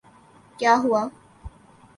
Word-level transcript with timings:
کیا 0.59 0.73
ہوا؟ 0.83 1.01